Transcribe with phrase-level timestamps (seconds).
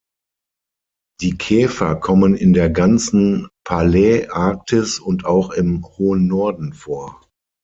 [1.21, 7.21] Die Käfer kommen in der ganzen Paläarktis und auch im hohen Norden vor.